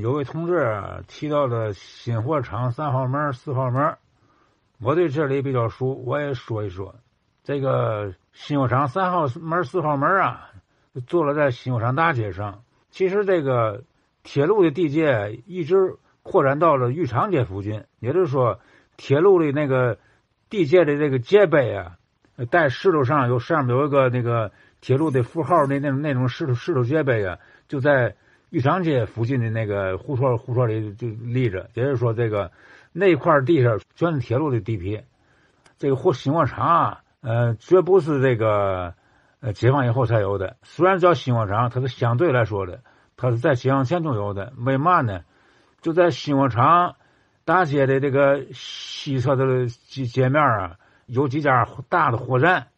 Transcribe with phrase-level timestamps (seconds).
[0.00, 3.96] 有位同志提到了新货场三号门、四号门，
[4.80, 6.94] 我对这里比较熟，我也说一说。
[7.44, 10.50] 这个新货场三号门、四号门啊，
[11.06, 12.62] 坐落在新货场大街上。
[12.90, 13.84] 其实这个
[14.22, 18.60] 铁路的地界一直扩展到了玉长街附近，也就是说，
[18.96, 19.98] 铁路的那个
[20.50, 21.96] 地界的这个界碑啊，
[22.50, 27.38] 在石头上有上面有一个那个铁路的符号，那那种那种石头石头界碑啊，
[27.68, 28.16] 就在
[28.50, 31.70] 玉祥街附近的那个胡同胡同里就立着。
[31.74, 32.52] 也就是说，这个
[32.92, 35.02] 那块地上全是铁路的地皮。
[35.78, 38.94] 这个货新货场啊，呃，绝不是这个
[39.40, 40.56] 呃解放以后才有的。
[40.62, 42.80] 虽然叫新货场，它是相对来说的，
[43.16, 44.52] 它是在解放前就有的。
[44.56, 45.20] 为嘛呢？
[45.82, 46.96] 就在新货场
[47.44, 52.68] 大街的这个西侧的街街面啊，有几家大的货站。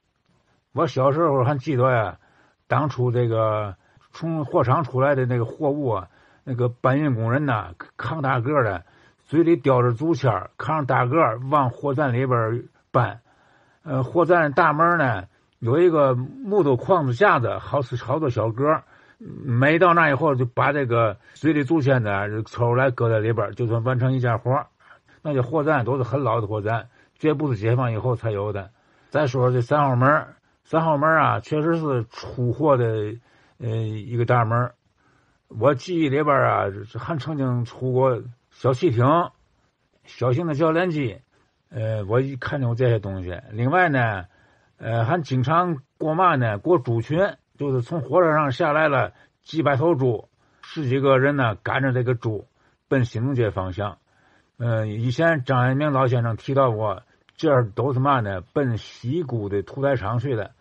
[0.72, 2.18] 我小时候还记得呀，
[2.66, 3.76] 当初这个
[4.12, 6.08] 从货场出来的那个货物啊，
[6.44, 8.84] 那个搬运工人呐，扛大个的，
[9.26, 11.16] 嘴里叼着竹签扛大个
[11.50, 13.20] 往货站里边搬。
[13.82, 15.24] 呃，货站大门呢
[15.58, 18.82] 有一个木头框子架子，好是好多小格。
[19.18, 24.66] 每到那以后，就把这个嘴里竹签呢抽出来搁在里边，就算完成一件活
[25.22, 28.70] 那些货站都是很老的货站，绝不是解放以后才有的。
[29.10, 30.28] 再说这三号门，
[30.62, 33.16] 三号门啊，确实是出货的
[33.58, 34.72] 呃一个大门。
[35.48, 36.64] 我记忆里边啊，
[36.98, 39.30] 还曾经出过小汽艇、
[40.04, 41.20] 小型的教练机，
[41.70, 43.40] 呃，我一看见过这些东西。
[43.52, 44.24] 另外呢，
[44.76, 46.58] 呃，还经常过嘛呢？
[46.58, 47.18] 过猪群。
[47.58, 50.28] 就是从火车上下来了几百头猪，
[50.62, 52.46] 十几个人呢赶着这个猪
[52.86, 53.98] 奔新中街方向。
[54.58, 57.02] 嗯，以前张爱民老先生提到过，
[57.36, 58.42] 这都是嘛呢？
[58.52, 60.52] 奔西沽的屠宰场去的。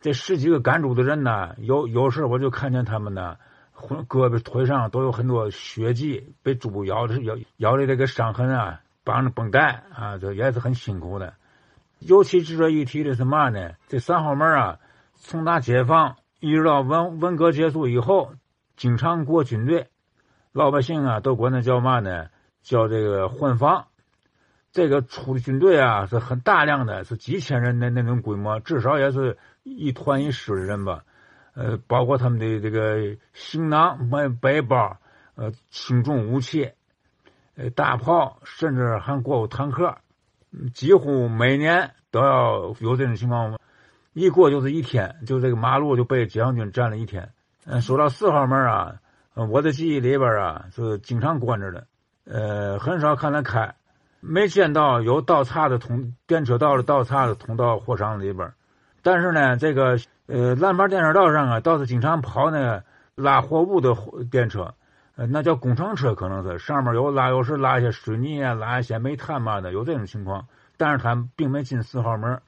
[0.00, 3.36] 这十几个赶猪的人呢，有有时我就看见他们呢，
[3.76, 11.34] 胳膊腿上都有很多血迹，被猪咬的咬咬的这个伤痕啊，绑着绷带啊，这也是很辛苦的。
[11.98, 13.72] 尤其值得一提的是嘛呢？
[13.88, 14.78] 这三号门啊。
[15.22, 18.32] 从打解放一直到文文革结束以后，
[18.74, 19.88] 经常过军队，
[20.50, 22.28] 老百姓啊都管那叫嘛呢？
[22.62, 23.88] 叫这个换防。
[24.72, 31.04] 这个出的军队啊是很大量的，是几千人的那种规模，至少也是一团一师的人吧。
[31.54, 34.98] 呃，包括他们的这个行囊、背背包、
[35.34, 36.70] 呃轻重武器、
[37.56, 39.96] 呃大炮，甚至还过过坦克，
[40.72, 43.58] 几乎每年都要有这种情况。
[44.12, 47.30] 一过就是一天，就这个马路就被解放军占了一天。
[47.66, 49.00] 嗯，说到四号门啊，
[49.34, 51.86] 我的记忆里边啊是经常关着的，
[52.24, 53.74] 呃，很少看它开，
[54.20, 58.52] 没见到有倒岔的通电车道的倒岔的通到货场里边。
[59.02, 62.82] 但是呢，这个呃烂牌电车道上啊，倒是经常跑那
[63.14, 63.96] 拉货物的
[64.30, 64.74] 电车，
[65.16, 70.46] 呃，那叫工程车，可能是上面有拉，有时拉一些水泥啊，拉一些煤炭嘛的，有这种情况。
[70.76, 72.40] 但是他并没进四号门。